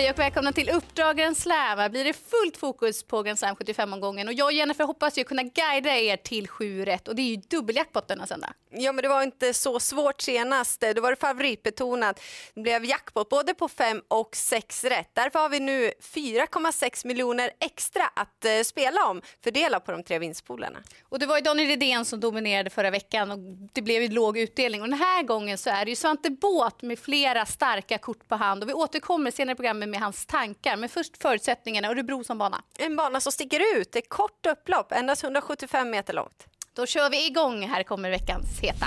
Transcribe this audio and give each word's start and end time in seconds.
Hej 0.00 0.10
och 0.10 0.18
välkomna 0.18 0.52
till 0.52 0.70
Uppdrag 0.70 1.36
Slam. 1.36 1.78
Här 1.78 1.88
blir 1.88 2.04
det 2.04 2.12
fullt 2.12 2.56
fokus 2.56 3.02
på 3.02 3.22
Grand 3.22 3.38
Slam 3.38 3.56
75-omgången. 3.56 4.28
Och 4.28 4.34
jag 4.34 4.46
och 4.46 4.52
Jennifer 4.52 4.84
hoppas 4.84 5.18
ju 5.18 5.24
kunna 5.24 5.42
guida 5.42 5.96
er 5.96 6.16
till 6.16 6.48
7 6.48 6.84
rätt. 6.84 7.08
Och 7.08 7.16
det 7.16 7.22
är 7.22 7.26
ju 7.26 7.36
dubbeljackpot 7.36 8.08
denna 8.08 8.26
söndag. 8.26 8.52
Ja, 8.70 8.92
men 8.92 9.02
det 9.02 9.08
var 9.08 9.22
inte 9.22 9.54
så 9.54 9.80
svårt 9.80 10.20
senast. 10.20 10.84
Då 10.94 11.02
var 11.02 11.10
det 11.10 11.16
favoritbetonat. 11.16 12.20
Det 12.54 12.60
blev 12.60 12.84
jackpot 12.84 13.28
både 13.28 13.54
på 13.54 13.68
5 13.68 14.02
och 14.08 14.36
6 14.36 14.84
rätt. 14.84 15.10
Därför 15.12 15.38
har 15.38 15.48
vi 15.48 15.60
nu 15.60 15.92
4,6 16.14 17.06
miljoner 17.06 17.50
extra 17.60 18.04
att 18.16 18.44
eh, 18.44 18.62
spela 18.64 19.08
om, 19.08 19.22
fördela 19.44 19.80
på 19.80 19.92
de 19.92 20.02
tre 20.02 20.18
vinstpoolerna. 20.18 20.78
Och 21.08 21.18
det 21.18 21.26
var 21.26 21.36
ju 21.36 21.42
Daniel 21.42 21.68
Redén 21.68 22.04
som 22.04 22.20
dominerade 22.20 22.70
förra 22.70 22.90
veckan 22.90 23.30
och 23.30 23.38
det 23.72 23.82
blev 23.82 24.02
ju 24.02 24.08
låg 24.08 24.38
utdelning. 24.38 24.82
Och 24.82 24.88
den 24.88 24.98
här 24.98 25.22
gången 25.22 25.58
så 25.58 25.70
är 25.70 25.84
det 25.84 25.90
ju 25.90 25.96
Svante 25.96 26.30
Båt 26.30 26.82
med 26.82 26.98
flera 26.98 27.46
starka 27.46 27.98
kort 27.98 28.28
på 28.28 28.34
hand. 28.34 28.62
Och 28.62 28.68
vi 28.68 28.74
återkommer 28.74 29.30
senare 29.30 29.52
i 29.52 29.56
programmet 29.56 29.89
med 29.90 30.00
hans 30.00 30.26
tankar. 30.26 30.76
Men 30.76 30.88
först 30.88 31.22
förutsättningarna, 31.22 31.88
Örebro 31.88 32.24
som 32.24 32.38
bana. 32.38 32.62
En 32.78 32.96
bana 32.96 33.20
som 33.20 33.32
sticker 33.32 33.76
ut. 33.76 33.92
Det 33.92 33.98
är 33.98 34.08
kort 34.08 34.46
upplopp, 34.46 34.92
endast 34.92 35.24
175 35.24 35.90
meter 35.90 36.12
långt. 36.12 36.46
Då 36.74 36.86
kör 36.86 37.10
vi 37.10 37.26
igång. 37.26 37.62
Här 37.68 37.82
kommer 37.82 38.10
veckans 38.10 38.60
heta. 38.60 38.86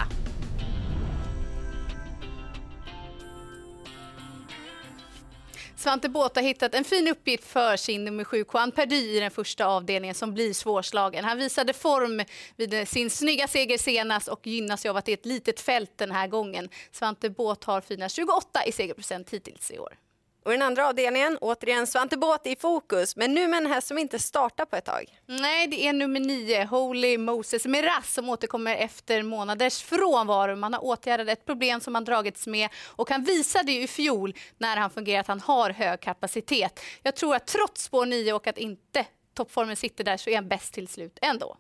Svante 5.84 6.10
Båth 6.10 6.36
har 6.36 6.44
hittat 6.44 6.76
en 6.76 6.84
fin 6.84 7.08
uppgift 7.08 7.44
för 7.44 7.78
sin 7.78 8.06
nummer 8.06 8.24
sju, 8.24 8.46
Juan 8.54 8.72
Perdy 8.72 9.18
i 9.18 9.20
den 9.20 9.32
första 9.32 9.66
avdelningen 9.66 10.16
som 10.16 10.34
blir 10.34 10.54
svårslagen. 10.54 11.26
Han 11.26 11.38
visade 11.38 11.74
form 11.74 12.24
vid 12.56 12.88
sin 12.88 13.10
snygga 13.10 13.48
seger 13.48 13.78
senast 13.78 14.28
och 14.28 14.48
gynnas 14.48 14.86
av 14.86 14.98
att 14.98 15.06
det 15.06 15.12
är 15.12 15.18
ett 15.18 15.26
litet 15.26 15.60
fält 15.60 15.98
den 15.98 16.12
här 16.12 16.28
gången. 16.28 16.70
Svante 16.92 17.30
Båth 17.30 17.68
har 17.68 17.82
fina 17.82 18.10
28 18.10 18.66
i 18.66 18.72
segerprocent 18.72 19.30
hittills 19.30 19.72
i 19.72 19.80
år. 19.80 19.94
Och 20.46 20.52
den 20.52 20.62
andra 20.62 20.88
avdelningen, 20.88 21.38
återigen 21.42 21.88
Svante 21.88 22.18
Båt 22.18 22.48
i 22.48 22.56
fokus, 22.56 23.16
men 23.16 23.34
nu 23.34 23.48
med 23.48 23.58
en 23.58 23.72
häst 23.72 23.88
som 23.88 23.98
inte 23.98 24.20
startar 24.20 24.66
på 24.66 24.76
ett 24.76 24.86
tag. 24.86 25.20
Nej, 25.26 25.68
det 25.68 25.88
är 25.88 25.94
nummer 25.94 26.20
nio, 26.20 26.66
Holy 26.66 27.18
Moses 27.18 27.66
Miraz, 27.66 28.14
som 28.14 28.30
återkommer 28.30 28.76
efter 28.76 29.24
månaders 29.24 29.84
frånvaro. 29.84 30.56
Man 30.56 30.74
har 30.74 30.86
åtgärdat 30.86 31.28
ett 31.28 31.46
problem 31.46 31.82
som 31.82 31.96
han 31.96 32.06
dragits 32.06 32.48
med 32.48 32.70
och 32.86 33.10
han 33.10 33.24
visade 33.24 33.72
ju 33.72 33.82
i 33.82 33.88
fjol 33.88 34.34
när 34.58 34.78
han 34.78 34.90
fungerar 34.90 35.20
att 35.20 35.28
han 35.28 35.42
har 35.42 35.70
hög 35.70 36.00
kapacitet. 36.00 36.80
Jag 37.04 37.16
tror 37.16 37.36
att 37.36 37.48
trots 37.48 37.84
spår 37.84 38.06
nio 38.06 38.34
och 38.34 38.48
att 38.48 38.58
inte 38.58 39.06
toppformen 39.34 39.76
sitter 39.76 40.04
där 40.04 40.18
så 40.18 40.30
är 40.30 40.36
han 40.36 40.48
bäst 40.48 40.74
till 40.74 40.88
slut 40.88 41.20
ändå. 41.22 41.58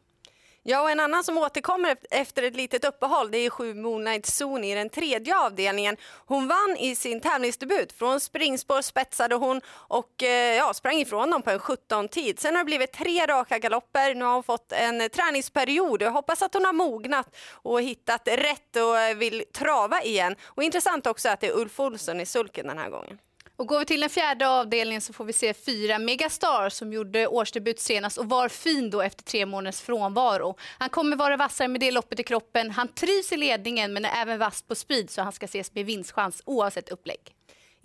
Ja, 0.66 0.81
och 0.81 0.92
en 0.92 1.00
annan 1.00 1.23
som 1.23 1.38
återkommer 1.38 1.97
efter 2.11 2.44
ett 2.44 2.56
litet 2.56 2.86
uppehåll 2.86 3.31
det 3.31 3.38
är 3.38 3.50
sju 3.50 3.73
Moonlight 3.73 4.25
Zone 4.42 4.72
i 4.72 4.73
den 4.73 4.89
tredje 4.89 5.38
avdelningen. 5.39 5.97
Hon 6.25 6.47
vann 6.47 6.78
i 6.80 6.95
sin 6.95 7.22
tävlingsdebut. 7.22 7.92
Från 7.94 8.19
springspår 8.19 8.81
spetsade 8.81 9.36
hon 9.36 9.61
och 9.69 10.23
eh, 10.23 10.56
ja, 10.56 10.73
sprang 10.73 10.95
ifrån 10.95 11.31
dem 11.31 11.41
på 11.41 11.50
en 11.50 11.59
17-tid. 11.59 12.39
Sen 12.39 12.56
har 12.56 12.64
det 12.64 12.66
blivit 12.66 12.91
tre 12.91 13.25
raka 13.25 13.59
galopper. 13.59 14.16
Nu 14.16 14.25
har 14.25 14.34
hon 14.34 14.44
fått 14.44 14.72
en 14.72 15.09
träningsperiod. 15.09 16.02
Jag 16.02 16.11
hoppas 16.11 16.41
att 16.41 16.53
hon 16.53 16.66
har 16.66 16.73
mognat 16.73 17.36
och 17.52 17.81
hittat 17.81 18.28
rätt 18.28 18.75
och 18.75 19.22
vill 19.22 19.44
trava 19.53 20.02
igen. 20.02 20.36
Och 20.44 20.64
intressant 20.64 21.08
också 21.08 21.30
att 21.30 21.39
det 21.39 21.47
är 21.47 21.58
Ulf 21.58 21.80
Olsson 21.80 22.22
i 22.22 22.25
sulken 22.25 22.67
den 22.67 22.78
här 22.78 22.89
gången. 22.89 23.17
Och 23.56 23.68
går 23.68 23.80
vi 23.80 23.86
till 23.86 24.02
den 24.02 24.09
fjärde 24.09 24.50
avdelningen 24.50 25.02
så 25.02 25.14
får 25.14 25.26
vi 25.26 25.34
se 25.34 25.54
fyra 25.54 26.00
Megastar 26.00 26.70
som 26.70 26.94
gjorde 26.94 27.28
årsdebut 27.28 27.80
senast 27.80 28.18
och 28.18 28.30
var 28.30 28.50
fin 28.50 28.90
då 28.90 29.02
efter 29.02 29.23
tre 29.23 29.46
månaders 29.46 29.82
frånvaro. 29.82 30.56
Han 30.78 30.90
kommer 30.90 31.16
vara 31.16 31.38
vassare 31.38 31.68
med 31.68 31.81
det 31.81 31.92
loppet 31.92 32.20
i 32.20 32.24
kroppen. 32.24 32.72
Han 32.72 32.88
trivs 32.88 33.31
i 33.31 33.38
ledningen 33.38 33.94
men 33.94 34.06
är 34.06 34.22
även 34.22 34.40
vass 34.40 34.62
på 34.62 34.75
speed 34.75 35.09
så 35.09 35.22
han 35.22 35.31
ska 35.31 35.46
ses 35.46 35.74
med 35.75 35.86
vinstchans 35.86 36.42
oavsett 36.46 36.90
upplägg. 36.90 37.19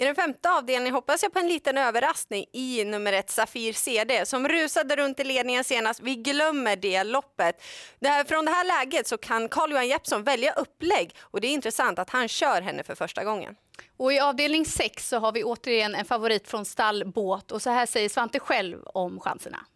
I 0.01 0.05
den 0.05 0.15
femte 0.15 0.51
avdelningen 0.51 0.95
hoppas 0.95 1.23
jag 1.23 1.33
på 1.33 1.39
en 1.39 1.49
liten 1.49 1.79
överraskning 1.79 2.45
i 2.53 2.85
nummer 2.85 3.13
ett 3.13 3.31
Safir 3.31 3.73
CD 3.73 4.27
som 4.27 4.49
rusade 4.49 4.97
runt 4.97 5.21
i 5.21 5.25
ledningen 5.25 5.65
senast. 5.65 6.01
Vi 6.01 6.15
glömmer 6.15 6.77
det 6.77 7.05
loppet. 7.05 7.63
Det 8.01 8.09
här, 8.09 8.25
från 8.25 8.45
det 8.45 8.51
här 8.51 8.65
läget 8.65 9.07
så 9.07 9.19
kan 9.19 9.49
Carl-Johan 9.49 9.89
Jeppsson 9.89 10.23
välja 10.23 10.53
upplägg 10.53 11.15
och 11.21 11.41
det 11.41 11.49
är 11.49 11.53
intressant 11.53 11.99
att 11.99 12.11
han 12.11 12.29
kör 12.29 12.63
henne 12.63 12.83
för 12.83 12.95
första 12.95 13.25
gången. 13.25 13.57
Och 13.97 14.13
I 14.13 14.21
avdelning 14.21 14.65
6 14.65 15.09
så 15.09 15.19
har 15.19 15.33
vi 15.33 15.45
återigen 15.45 15.95
en 15.95 16.05
favorit 16.05 16.49
från 16.49 16.65
stall 16.65 17.13
Båt 17.13 17.53
och 17.53 17.63
så 17.63 17.71
här 17.71 17.87
säger 17.87 18.09
Svante 18.09 18.41
själv 18.41 18.83
om 18.85 19.21
chanserna. 19.21 19.67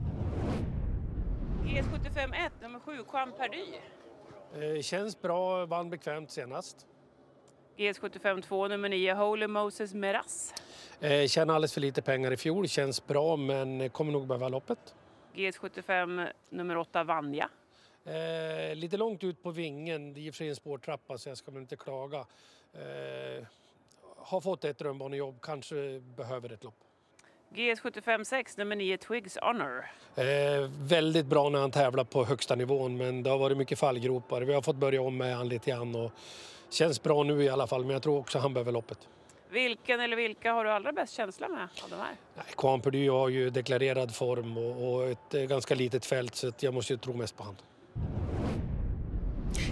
GS75 1.64 2.46
1, 2.46 2.52
nummer 2.62 2.80
7, 2.80 2.92
Juan 3.12 3.32
Perdy. 3.38 3.64
Eh, 4.76 4.82
känns 4.82 5.22
bra, 5.22 5.66
vann 5.66 5.90
bekvämt 5.90 6.30
senast. 6.30 6.86
GS75 7.82 8.42
2, 8.42 8.68
nummer 8.68 8.88
9, 8.88 9.14
Holy 9.14 9.46
Moses 9.46 9.94
Meras. 9.94 10.54
Eh, 11.00 11.26
tjänade 11.26 11.56
alldeles 11.56 11.74
för 11.74 11.80
lite 11.80 12.02
pengar 12.02 12.32
i 12.32 12.36
fjol, 12.36 12.68
känns 12.68 13.06
bra 13.06 13.36
men 13.36 13.90
kommer 13.90 14.12
nog 14.12 14.26
behöva 14.26 14.48
loppet. 14.48 14.94
GS75 15.34 16.28
nummer 16.50 16.76
8, 16.76 17.04
Vanja. 17.04 17.48
Eh, 18.04 18.76
lite 18.76 18.96
långt 18.96 19.24
ut 19.24 19.42
på 19.42 19.50
vingen, 19.50 20.14
det 20.14 20.20
är 20.20 20.22
i 20.22 20.30
och 20.30 20.34
för 20.34 20.38
sig 20.38 20.48
en 20.48 20.56
spårtrappa 20.56 21.18
så 21.18 21.28
jag 21.28 21.38
ska 21.38 21.50
väl 21.50 21.60
inte 21.60 21.76
klaga. 21.76 22.18
Eh, 22.72 23.46
har 24.16 24.40
fått 24.40 24.64
ett 24.64 24.78
drömbanejobb, 24.78 25.40
kanske 25.40 26.00
behöver 26.16 26.52
ett 26.52 26.64
lopp. 26.64 26.78
GS75 27.54 28.24
6, 28.24 28.56
nummer 28.56 28.76
9, 28.76 28.96
Twigs 28.96 29.38
Honor. 29.42 29.84
Eh, 30.14 30.70
väldigt 30.78 31.26
bra 31.26 31.48
när 31.48 31.58
han 31.58 31.70
tävlar 31.70 32.04
på 32.04 32.24
högsta 32.24 32.54
nivån 32.54 32.96
men 32.96 33.22
det 33.22 33.30
har 33.30 33.38
varit 33.38 33.56
mycket 33.56 33.78
fallgropar. 33.78 34.42
Vi 34.42 34.54
har 34.54 34.62
fått 34.62 34.76
börja 34.76 35.02
om 35.02 35.16
med 35.16 35.36
han 35.36 35.48
lite 35.48 35.70
grann 35.70 35.94
och 35.94 36.12
känns 36.72 37.02
bra 37.02 37.22
nu 37.22 37.42
i 37.42 37.48
alla 37.48 37.66
fall 37.66 37.84
men 37.84 37.90
jag 37.90 38.02
tror 38.02 38.18
också 38.18 38.38
han 38.38 38.54
behöver 38.54 38.72
loppet. 38.72 38.98
Vilken 39.50 40.00
eller 40.00 40.16
vilka 40.16 40.52
har 40.52 40.64
du 40.64 40.70
allra 40.70 40.92
bäst 40.92 41.12
känsla 41.12 41.48
med 41.48 41.68
av 41.84 41.90
de 41.90 41.96
här? 41.96 42.14
Kwan 42.56 42.80
Perdy 42.80 43.08
har 43.08 43.28
ju 43.28 43.50
deklarerad 43.50 44.14
form 44.14 44.58
och, 44.58 44.94
och 44.94 45.08
ett 45.08 45.34
eh, 45.34 45.42
ganska 45.42 45.74
litet 45.74 46.06
fält 46.06 46.34
så 46.34 46.52
jag 46.60 46.74
måste 46.74 46.92
ju 46.92 46.98
tro 46.98 47.12
mest 47.12 47.36
på 47.36 47.42
honom. 47.42 47.62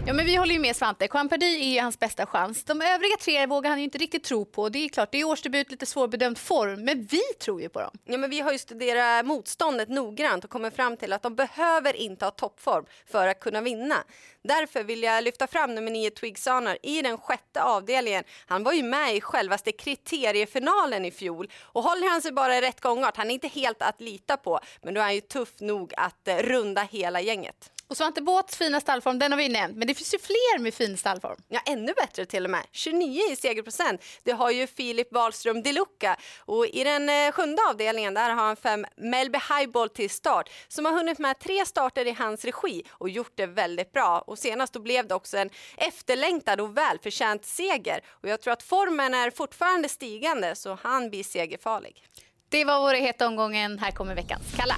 Ja, 0.07 0.13
men 0.13 0.27
vi 0.27 0.37
håller 0.37 0.55
ju 0.55 0.61
med 0.61 0.77
Svante. 0.77 1.09
Quamperdy 1.09 1.47
är 1.47 1.73
ju 1.75 1.81
hans 1.81 1.99
bästa 1.99 2.27
chans. 2.27 2.65
De 2.65 2.83
övriga 2.83 3.17
tre 3.21 3.47
vågar 3.47 3.71
han 3.71 3.79
ju 3.79 3.85
inte 3.85 3.99
riktigt 3.99 4.25
tro 4.25 4.45
på. 4.45 4.69
Det 4.69 4.85
är 4.85 4.89
klart, 4.89 5.13
det 5.13 5.21
är 5.21 5.25
årsdebut, 5.25 5.71
lite 5.71 5.87
svårbedömd 5.87 6.39
form, 6.39 6.85
men 6.85 7.05
vi 7.05 7.21
tror 7.41 7.61
ju 7.63 7.69
på 7.69 7.81
dem. 7.81 7.91
Ja, 8.05 8.19
men 8.19 8.31
vi 8.31 8.41
har 8.41 8.53
ju 8.53 8.59
studerat 8.59 9.27
motståndet 9.27 9.89
noggrant 9.89 10.45
och 10.45 10.51
kommit 10.51 10.77
fram 10.77 10.97
till 10.97 11.13
att 11.13 11.23
de 11.23 11.35
behöver 11.35 11.97
inte 11.97 12.25
ha 12.25 12.31
toppform 12.31 12.85
för 13.07 13.29
att 13.29 13.41
kunna 13.41 13.61
vinna. 13.61 13.97
Därför 14.43 14.85
vill 14.85 15.03
jag 15.03 15.25
lyfta 15.25 15.47
fram 15.47 15.75
nummer 15.75 15.91
9 15.91 16.11
Twigsaner 16.11 16.79
i 16.83 17.03
den 17.03 17.19
sjätte 17.19 17.63
avdelningen. 17.63 18.25
Han 18.47 18.63
var 18.63 18.73
ju 18.73 18.83
med 18.83 19.17
i 19.17 19.21
självaste 19.21 19.73
kriteriefinalen 19.73 21.05
i 21.05 21.11
fjol 21.11 21.51
och 21.63 21.83
håller 21.83 22.11
han 22.11 22.23
sig 22.23 22.33
bara 22.33 22.57
i 22.57 22.61
rätt 22.61 22.81
gångart, 22.81 23.17
han 23.17 23.31
är 23.31 23.35
inte 23.35 23.49
helt 23.49 23.83
att 23.83 24.01
lita 24.01 24.37
på, 24.37 24.61
men 24.83 24.95
då 24.95 25.01
är 25.01 25.05
han 25.05 25.15
ju 25.15 25.21
tuff 25.21 25.61
nog 25.61 25.95
att 25.97 26.29
eh, 26.29 26.37
runda 26.37 26.83
hela 26.83 27.21
gänget. 27.21 27.71
Och 27.91 27.97
Svante 27.97 28.23
Båths 28.23 28.57
fina 28.57 28.81
stallform, 28.81 29.19
den 29.19 29.33
har 29.33 29.39
vi 29.39 29.49
nämnt, 29.49 29.77
men 29.77 29.89
det 29.89 29.95
finns 29.95 30.15
ju 30.15 30.19
fler 30.19 30.59
med 30.59 30.75
fin 30.75 30.97
stallform. 30.97 31.37
Ja, 31.49 31.61
ännu 31.67 31.93
bättre 31.93 32.27
till 32.27 32.45
och 32.45 32.51
med. 32.51 32.63
29 32.73 33.23
i 33.31 33.37
segerprocent. 33.37 34.05
Det 34.23 34.33
har 34.33 34.51
ju 34.51 34.67
Filip 34.67 35.13
Wahlström 35.13 35.63
Deluca. 35.63 36.17
Och 36.39 36.67
i 36.67 36.85
den 36.85 37.09
eh, 37.09 37.33
sjunde 37.33 37.63
avdelningen 37.71 38.15
där 38.15 38.31
har 38.31 38.45
han 38.45 38.57
fem 38.57 38.87
Melby 38.97 39.39
Highball 39.39 39.89
till 39.89 40.11
start 40.11 40.51
som 40.69 40.85
har 40.85 40.93
hunnit 40.93 41.19
med 41.19 41.39
tre 41.39 41.67
starter 41.67 42.07
i 42.07 42.11
hans 42.11 42.45
regi 42.45 42.83
och 42.91 43.09
gjort 43.09 43.33
det 43.35 43.47
väldigt 43.47 43.93
bra. 43.93 44.19
Och 44.27 44.39
senast 44.39 44.73
då 44.73 44.81
blev 44.81 45.09
det 45.09 45.15
också 45.15 45.37
en 45.37 45.51
efterlängtad 45.77 46.61
och 46.61 46.77
välförtjänt 46.77 47.45
seger. 47.45 48.01
Och 48.09 48.29
jag 48.29 48.41
tror 48.41 48.53
att 48.53 48.63
formen 48.63 49.15
är 49.15 49.31
fortfarande 49.31 49.89
stigande 49.89 50.55
så 50.55 50.79
han 50.83 51.11
blir 51.11 51.25
segerfarlig. 51.25 52.05
Det 52.49 52.65
var 52.65 52.81
våra 52.81 52.97
heta 52.97 53.27
omgången. 53.27 53.79
Här 53.79 53.91
kommer 53.91 54.15
veckans 54.15 54.45
Kalla. 54.57 54.77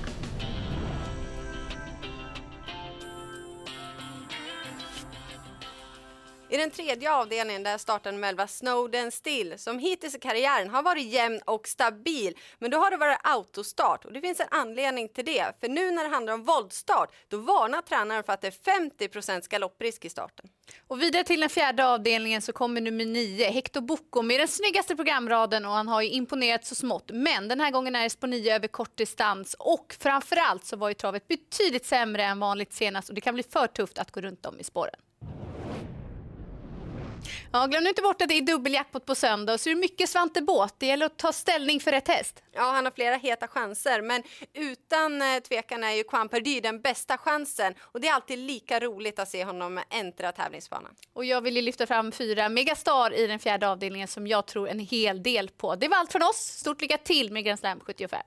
I 6.52 6.56
den 6.56 6.70
tredje 6.70 7.12
avdelningen 7.12 7.62
där 7.62 7.78
startar 7.78 8.12
Melva 8.12 8.46
Snowden 8.46 9.10
Still 9.10 9.58
som 9.58 9.78
hittills 9.78 10.14
i 10.14 10.18
karriären 10.18 10.70
har 10.70 10.82
varit 10.82 11.06
jämn 11.06 11.40
och 11.44 11.68
stabil. 11.68 12.34
Men 12.58 12.70
då 12.70 12.78
har 12.78 12.90
det 12.90 12.96
varit 12.96 13.18
autostart 13.22 14.04
och 14.04 14.12
det 14.12 14.20
finns 14.20 14.40
en 14.40 14.46
anledning 14.50 15.08
till 15.08 15.24
det. 15.24 15.44
För 15.60 15.68
nu 15.68 15.90
när 15.90 16.04
det 16.04 16.10
handlar 16.10 16.32
om 16.32 16.44
voltstart 16.44 17.12
då 17.28 17.36
varnar 17.36 17.82
tränaren 17.82 18.24
för 18.24 18.32
att 18.32 18.40
det 18.40 18.46
är 18.46 18.98
50% 19.00 19.48
galopprisk 19.50 20.04
i 20.04 20.08
starten. 20.08 20.48
Och 20.86 21.02
vidare 21.02 21.24
till 21.24 21.40
den 21.40 21.50
fjärde 21.50 21.86
avdelningen 21.86 22.42
så 22.42 22.52
kommer 22.52 22.80
nummer 22.80 23.04
nio, 23.04 23.50
Hector 23.50 23.80
Bocco 23.80 24.22
med 24.22 24.40
den 24.40 24.48
snyggaste 24.48 24.96
programraden 24.96 25.64
och 25.64 25.72
han 25.72 25.88
har 25.88 26.02
ju 26.02 26.08
imponerat 26.08 26.64
så 26.64 26.74
smått. 26.74 27.10
Men 27.12 27.48
den 27.48 27.60
här 27.60 27.70
gången 27.70 27.96
är 27.96 28.02
det 28.02 28.20
på 28.20 28.26
nio 28.26 28.54
över 28.54 28.68
kort 28.68 28.96
distans 28.96 29.56
och 29.58 29.96
framförallt 30.00 30.64
så 30.64 30.76
var 30.76 30.88
ju 30.88 30.94
travet 30.94 31.28
betydligt 31.28 31.86
sämre 31.86 32.24
än 32.24 32.40
vanligt 32.40 32.72
senast 32.72 33.08
och 33.08 33.14
det 33.14 33.20
kan 33.20 33.34
bli 33.34 33.42
för 33.42 33.66
tufft 33.66 33.98
att 33.98 34.10
gå 34.10 34.20
runt 34.20 34.46
om 34.46 34.60
i 34.60 34.64
spåren. 34.64 35.00
Ja, 37.52 37.66
glöm 37.66 37.86
inte 37.86 38.02
bort 38.02 38.22
att 38.22 38.28
det 38.28 38.38
är 38.38 38.42
dubbeljackpot 38.42 39.06
på 39.06 39.14
söndag 39.14 39.58
så 39.58 39.70
är 39.70 39.74
det 39.74 39.80
mycket 39.80 40.08
Svante 40.08 40.42
Båt. 40.42 40.74
Det 40.78 40.86
gäller 40.86 41.06
att 41.06 41.16
ta 41.16 41.32
ställning 41.32 41.80
för 41.80 41.90
rätt 41.90 42.08
häst. 42.08 42.42
Ja, 42.52 42.62
han 42.62 42.84
har 42.84 42.92
flera 42.92 43.16
heta 43.16 43.48
chanser, 43.48 44.02
men 44.02 44.22
utan 44.54 45.22
eh, 45.22 45.38
tvekan 45.48 45.84
är 45.84 45.92
ju 45.92 46.04
Perdy 46.04 46.60
den 46.60 46.80
bästa 46.80 47.18
chansen 47.18 47.74
och 47.80 48.00
det 48.00 48.08
är 48.08 48.14
alltid 48.14 48.38
lika 48.38 48.80
roligt 48.80 49.18
att 49.18 49.28
se 49.28 49.44
honom 49.44 49.80
äntra 49.90 50.32
tävlingsbanan. 50.32 50.94
Och 51.12 51.24
jag 51.24 51.40
vill 51.40 51.54
lyfta 51.54 51.86
fram 51.86 52.12
fyra 52.12 52.48
Megastar 52.48 53.14
i 53.14 53.26
den 53.26 53.38
fjärde 53.38 53.68
avdelningen 53.68 54.08
som 54.08 54.26
jag 54.26 54.46
tror 54.46 54.68
en 54.68 54.78
hel 54.78 55.22
del 55.22 55.48
på. 55.48 55.74
Det 55.74 55.88
var 55.88 55.96
allt 55.96 56.12
från 56.12 56.22
oss. 56.22 56.36
Stort 56.36 56.80
lycka 56.80 56.98
till 56.98 57.32
med 57.32 57.44
Grand 57.44 57.58
Slam 57.58 57.80
75. 57.80 58.20